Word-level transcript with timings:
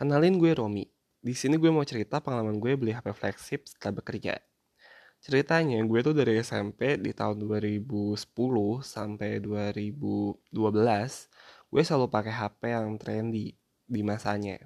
Kenalin 0.00 0.40
gue 0.40 0.56
Romi. 0.56 0.88
Di 1.20 1.36
sini 1.36 1.60
gue 1.60 1.68
mau 1.68 1.84
cerita 1.84 2.24
pengalaman 2.24 2.56
gue 2.56 2.72
beli 2.72 2.96
HP 2.96 3.12
flagship 3.12 3.68
setelah 3.68 4.00
bekerja. 4.00 4.40
Ceritanya 5.20 5.76
gue 5.84 6.00
tuh 6.00 6.16
dari 6.16 6.40
SMP 6.40 6.96
di 6.96 7.12
tahun 7.12 7.36
2010 7.36 8.16
sampai 8.80 9.44
2012 9.44 10.40
gue 11.68 11.82
selalu 11.84 12.06
pakai 12.08 12.32
HP 12.32 12.60
yang 12.72 12.96
trendy 12.96 13.52
di 13.84 14.00
masanya. 14.00 14.56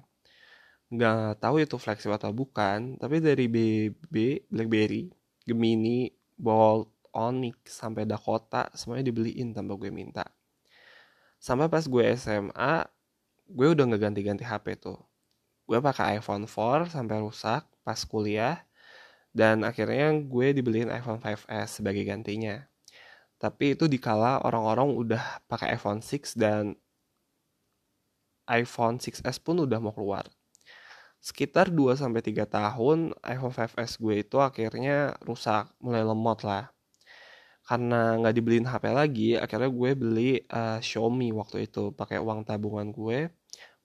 Gak 0.87 1.43
tahu 1.43 1.59
itu 1.59 1.75
flagship 1.75 2.15
atau 2.15 2.31
bukan, 2.31 2.95
tapi 2.95 3.19
dari 3.19 3.51
BB, 3.51 4.47
BlackBerry, 4.47 5.11
Gemini, 5.43 6.15
Bolt, 6.39 7.11
Onyx 7.11 7.75
sampai 7.75 8.07
Dakota 8.07 8.71
semuanya 8.71 9.11
dibeliin 9.11 9.51
tanpa 9.51 9.75
gue 9.75 9.91
minta. 9.91 10.23
Sampai 11.43 11.67
pas 11.67 11.83
gue 11.83 12.05
SMA, 12.15 12.87
gue 13.51 13.67
udah 13.67 13.83
nggak 13.83 13.99
ganti-ganti 13.99 14.47
HP 14.47 14.79
tuh. 14.79 14.95
Gue 15.65 15.81
pakai 15.81 16.21
iPhone 16.21 16.45
4 16.45 16.93
sampai 16.93 17.17
rusak 17.21 17.65
pas 17.81 17.99
kuliah 18.05 18.61
dan 19.35 19.65
akhirnya 19.65 20.13
gue 20.13 20.47
dibeliin 20.55 20.93
iPhone 20.93 21.19
5S 21.19 21.81
sebagai 21.81 22.05
gantinya. 22.05 22.63
Tapi 23.41 23.75
itu 23.75 23.89
dikala 23.89 24.41
orang-orang 24.45 24.89
udah 24.95 25.23
pakai 25.49 25.75
iPhone 25.75 25.99
6 25.99 26.37
dan 26.37 26.77
iPhone 28.45 29.01
6s 29.01 29.37
pun 29.41 29.65
udah 29.65 29.81
mau 29.81 29.91
keluar. 29.91 30.29
Sekitar 31.19 31.73
2 31.73 31.97
sampai 31.97 32.21
3 32.21 32.45
tahun 32.45 33.17
iPhone 33.25 33.53
5S 33.53 33.97
gue 33.97 34.15
itu 34.21 34.37
akhirnya 34.37 35.17
rusak, 35.25 35.73
mulai 35.81 36.05
lemot 36.05 36.45
lah 36.45 36.75
karena 37.65 38.21
nggak 38.21 38.35
dibeliin 38.37 38.69
HP 38.69 38.83
lagi 38.93 39.29
akhirnya 39.41 39.69
gue 39.73 39.91
beli 39.97 40.31
uh, 40.53 40.77
Xiaomi 40.77 41.33
waktu 41.33 41.65
itu 41.65 41.89
pakai 41.97 42.21
uang 42.21 42.45
tabungan 42.45 42.93
gue 42.93 43.33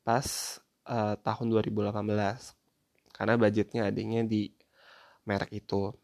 pas 0.04 0.28
uh, 0.90 1.14
tahun 1.22 1.46
2018 1.54 1.94
karena 3.14 3.34
budgetnya 3.38 3.82
adanya 3.86 4.26
di 4.26 4.50
merek 5.22 5.62
itu. 5.62 5.94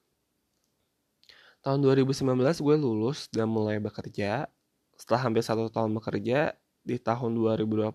Tahun 1.66 1.82
2019 1.82 2.22
gue 2.62 2.76
lulus 2.78 3.26
dan 3.34 3.50
mulai 3.50 3.82
bekerja. 3.82 4.46
Setelah 4.94 5.20
hampir 5.26 5.42
satu 5.42 5.66
tahun 5.66 5.90
bekerja 5.98 6.54
di 6.86 6.96
tahun 7.02 7.34
2020 7.34 7.90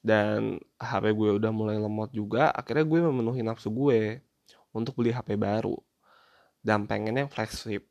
dan 0.00 0.56
HP 0.80 1.04
gue 1.12 1.30
udah 1.36 1.52
mulai 1.52 1.76
lemot 1.76 2.08
juga 2.12 2.48
akhirnya 2.56 2.88
gue 2.88 3.00
memenuhi 3.04 3.44
nafsu 3.44 3.68
gue 3.68 4.24
untuk 4.72 4.96
beli 4.96 5.12
HP 5.12 5.36
baru. 5.36 5.76
Dan 6.64 6.88
pengennya 6.88 7.28
flagship. 7.28 7.84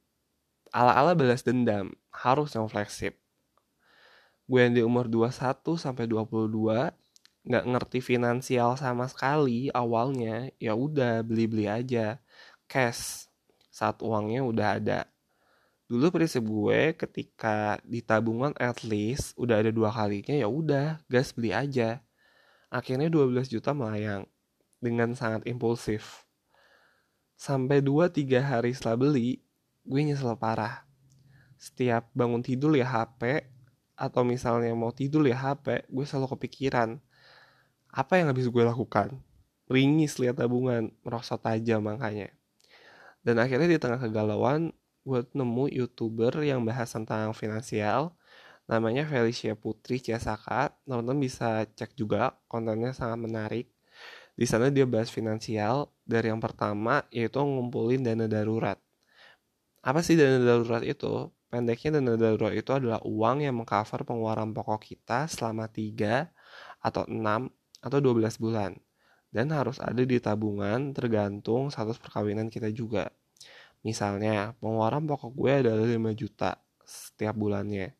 Ala-ala 0.73 1.13
balas 1.13 1.45
dendam 1.45 1.93
harus 2.09 2.49
yang 2.57 2.65
flagship. 2.65 3.21
Gue 4.49 4.65
yang 4.65 4.73
di 4.73 4.81
umur 4.81 5.05
21 5.05 5.61
sampai 5.77 6.09
22 6.09 6.89
nggak 7.43 7.65
ngerti 7.67 7.99
finansial 7.99 8.79
sama 8.79 9.07
sekali 9.11 9.67
awalnya 9.75 10.47
ya 10.59 10.73
udah 10.75 11.23
beli-beli 11.27 11.67
aja. 11.67 12.19
Cash 12.67 13.27
saat 13.67 13.99
uangnya 13.99 14.41
udah 14.47 14.67
ada. 14.79 14.99
Dulu 15.91 16.09
prinsip 16.15 16.47
gue 16.47 16.95
ketika 16.95 17.77
di 17.83 17.99
tabungan 17.99 18.55
at 18.55 18.81
least 18.87 19.35
udah 19.35 19.59
ada 19.59 19.69
dua 19.69 19.91
kalinya 19.91 20.33
ya 20.33 20.47
udah 20.47 21.03
gas 21.11 21.35
beli 21.35 21.51
aja. 21.51 21.99
Akhirnya 22.73 23.05
12 23.05 23.53
juta 23.53 23.69
melayang 23.69 24.25
dengan 24.81 25.13
sangat 25.13 25.45
impulsif. 25.45 26.25
Sampai 27.37 27.85
2-3 27.85 28.41
hari 28.41 28.73
setelah 28.73 28.97
beli 28.97 29.45
gue 29.85 30.01
nyesel 30.01 30.33
parah. 30.39 30.87
Setiap 31.59 32.09
bangun 32.17 32.41
tidur 32.41 32.73
ya 32.73 32.89
HP 32.89 33.45
atau 33.93 34.25
misalnya 34.25 34.73
mau 34.73 34.89
tidur 34.89 35.21
ya 35.29 35.37
HP 35.37 35.85
gue 35.85 36.05
selalu 36.07 36.33
kepikiran 36.33 36.97
apa 37.93 38.17
yang 38.17 38.33
habis 38.33 38.49
gue 38.49 38.63
lakukan? 38.65 39.13
Ringis 39.69 40.17
lihat 40.17 40.41
tabungan 40.41 40.89
merosot 41.05 41.39
aja 41.45 41.77
makanya. 41.77 42.33
Dan 43.21 43.37
akhirnya 43.37 43.69
di 43.69 43.77
tengah 43.77 44.01
kegalauan 44.01 44.73
gue 45.05 45.21
nemu 45.37 45.69
youtuber 45.69 46.33
yang 46.41 46.65
bahas 46.65 46.89
tentang 46.89 47.37
finansial 47.37 48.17
namanya 48.65 49.05
Felicia 49.05 49.53
Putri 49.53 50.01
Ciasaka. 50.01 50.73
Teman-teman 50.89 51.21
bisa 51.21 51.69
cek 51.69 51.93
juga 51.93 52.33
kontennya 52.49 52.97
sangat 52.97 53.21
menarik. 53.21 53.69
Di 54.33 54.49
sana 54.49 54.73
dia 54.73 54.89
bahas 54.89 55.13
finansial 55.13 55.93
dari 56.01 56.33
yang 56.33 56.41
pertama 56.41 57.05
yaitu 57.13 57.37
ngumpulin 57.37 58.01
dana 58.01 58.25
darurat. 58.25 58.81
Apa 59.85 60.01
sih 60.01 60.17
dana 60.17 60.41
darurat 60.41 60.81
itu? 60.81 61.29
Pendeknya 61.53 62.01
dana 62.01 62.17
darurat 62.17 62.57
itu 62.57 62.73
adalah 62.73 62.97
uang 63.05 63.45
yang 63.45 63.53
mengcover 63.53 64.01
pengeluaran 64.01 64.49
pokok 64.49 64.81
kita 64.81 65.29
selama 65.29 65.69
3 65.69 66.25
atau 66.81 67.05
6 67.05 67.53
atau 67.83 67.99
12 67.99 68.39
bulan. 68.39 68.79
Dan 69.33 69.51
harus 69.51 69.81
ada 69.83 69.99
di 70.05 70.17
tabungan 70.23 70.95
tergantung 70.95 71.67
status 71.67 71.99
perkawinan 71.99 72.47
kita 72.47 72.71
juga. 72.71 73.11
Misalnya, 73.83 74.55
pengeluaran 74.63 75.03
pokok 75.03 75.31
gue 75.35 75.51
adalah 75.67 75.83
5 75.83 76.15
juta 76.15 76.55
setiap 76.87 77.35
bulannya. 77.35 77.91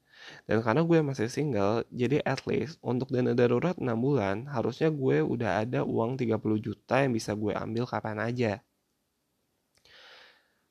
Dan 0.47 0.63
karena 0.63 0.87
gue 0.87 0.99
masih 1.03 1.27
single, 1.27 1.83
jadi 1.91 2.23
at 2.23 2.47
least 2.47 2.79
untuk 2.79 3.11
dana 3.11 3.35
darurat 3.35 3.75
6 3.75 3.83
bulan, 3.99 4.47
harusnya 4.47 4.87
gue 4.87 5.19
udah 5.19 5.67
ada 5.67 5.83
uang 5.83 6.15
30 6.15 6.39
juta 6.63 7.03
yang 7.03 7.11
bisa 7.11 7.35
gue 7.35 7.51
ambil 7.51 7.83
kapan 7.83 8.17
aja. 8.23 8.53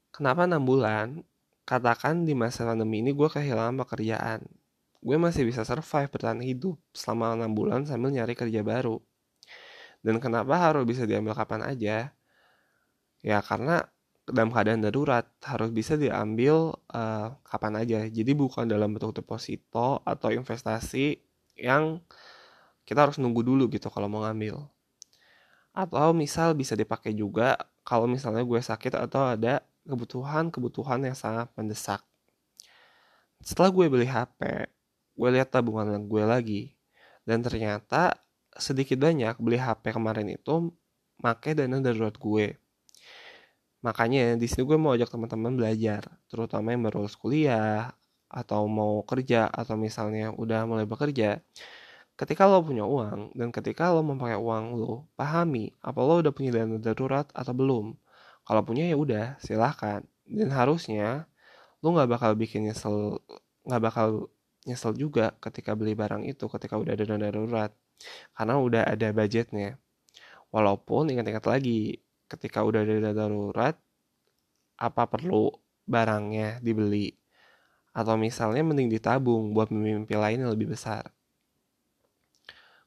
Kenapa 0.09 0.49
6 0.49 0.65
bulan? 0.65 1.21
Katakan 1.69 2.25
di 2.25 2.33
masa 2.33 2.65
pandemi 2.65 3.05
ini 3.05 3.13
gue 3.13 3.29
kehilangan 3.29 3.77
pekerjaan. 3.85 4.62
Gue 5.03 5.19
masih 5.19 5.43
bisa 5.43 5.67
survive 5.67 6.07
bertahan 6.07 6.39
hidup 6.39 6.79
selama 6.95 7.35
6 7.35 7.59
bulan 7.59 7.81
sambil 7.83 8.15
nyari 8.15 8.39
kerja 8.39 8.63
baru. 8.63 9.03
Dan 9.99 10.23
kenapa 10.23 10.55
harus 10.55 10.87
bisa 10.87 11.03
diambil 11.07 11.35
kapan 11.35 11.67
aja? 11.67 12.15
Ya 13.23 13.39
karena 13.43 13.87
dalam 14.23 14.55
keadaan 14.55 14.79
darurat 14.79 15.27
harus 15.43 15.75
bisa 15.75 15.99
diambil 15.99 16.79
uh, 16.95 17.35
kapan 17.43 17.83
aja. 17.83 17.99
Jadi 18.07 18.31
bukan 18.35 18.71
dalam 18.71 18.95
bentuk 18.95 19.19
deposito 19.19 19.99
atau 20.07 20.31
investasi 20.31 21.19
yang 21.59 21.99
kita 22.87 23.11
harus 23.11 23.19
nunggu 23.19 23.43
dulu 23.43 23.67
gitu 23.71 23.91
kalau 23.91 24.07
mau 24.07 24.23
ngambil. 24.23 24.71
Atau 25.75 26.15
misal 26.15 26.55
bisa 26.55 26.79
dipakai 26.79 27.11
juga 27.11 27.59
kalau 27.83 28.07
misalnya 28.07 28.47
gue 28.47 28.61
sakit 28.63 28.95
atau 28.95 29.35
ada 29.35 29.67
kebutuhan-kebutuhan 29.83 31.03
yang 31.03 31.17
sangat 31.19 31.51
mendesak. 31.59 32.07
Setelah 33.43 33.75
gue 33.75 33.87
beli 33.91 34.07
HP, 34.07 34.71
gue 35.17 35.29
lihat 35.33 35.53
tabungan 35.53 35.89
gue 36.09 36.25
lagi. 36.25 36.63
Dan 37.23 37.41
ternyata 37.45 38.19
sedikit 38.57 38.99
banyak 39.01 39.39
beli 39.39 39.57
HP 39.61 39.95
kemarin 39.95 40.29
itu 40.35 40.73
make 41.23 41.55
dana 41.55 41.79
darurat 41.79 42.17
gue. 42.17 42.47
Makanya 43.83 44.39
di 44.39 44.47
sini 44.47 44.63
gue 44.63 44.79
mau 44.79 44.95
ajak 44.95 45.11
teman-teman 45.11 45.59
belajar, 45.59 46.07
terutama 46.31 46.71
yang 46.71 46.87
baru 46.87 47.03
lulus 47.03 47.19
kuliah 47.19 47.91
atau 48.31 48.65
mau 48.71 49.03
kerja 49.03 49.51
atau 49.51 49.75
misalnya 49.75 50.31
udah 50.35 50.65
mulai 50.71 50.87
bekerja. 50.87 51.43
Ketika 52.15 52.47
lo 52.47 52.63
punya 52.63 52.87
uang 52.87 53.35
dan 53.35 53.51
ketika 53.51 53.91
lo 53.91 54.07
memakai 54.07 54.39
uang 54.39 54.79
lo, 54.79 55.11
pahami 55.19 55.75
apa 55.83 55.99
lo 55.99 56.23
udah 56.23 56.31
punya 56.31 56.51
dana 56.55 56.79
darurat 56.79 57.27
atau 57.35 57.51
belum 57.57 57.87
kalau 58.47 58.63
punya 58.67 58.91
ya 58.91 58.97
udah 58.99 59.25
silahkan 59.39 60.03
dan 60.27 60.51
harusnya 60.51 61.27
lu 61.83 61.95
nggak 61.95 62.11
bakal 62.11 62.31
bikin 62.39 62.67
nyesel 62.67 63.19
nggak 63.67 63.83
bakal 63.83 64.31
nyesel 64.63 64.95
juga 64.95 65.35
ketika 65.43 65.75
beli 65.75 65.99
barang 65.99 66.23
itu 66.23 66.47
ketika 66.47 66.79
udah 66.79 66.95
ada 66.95 67.05
dana 67.05 67.29
darurat 67.31 67.71
karena 68.35 68.55
udah 68.59 68.83
ada 68.87 69.09
budgetnya. 69.11 69.79
Walaupun 70.53 71.11
ingat-ingat 71.11 71.45
lagi 71.49 71.99
ketika 72.29 72.63
udah 72.63 72.85
ada 72.85 72.93
dana 73.01 73.13
darurat 73.17 73.75
apa 74.79 75.03
perlu 75.11 75.51
barangnya 75.87 76.63
dibeli? 76.63 77.15
Atau 77.93 78.17
misalnya 78.17 78.65
mending 78.65 78.89
ditabung 78.89 79.53
buat 79.53 79.69
mimpi 79.69 80.17
lain 80.17 80.47
yang 80.47 80.53
lebih 80.55 80.73
besar. 80.73 81.13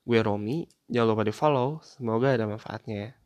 Gue 0.06 0.22
Romi 0.22 0.70
jangan 0.86 1.18
lupa 1.18 1.24
di 1.26 1.34
follow 1.34 1.82
semoga 1.82 2.30
ada 2.38 2.46
manfaatnya 2.46 3.18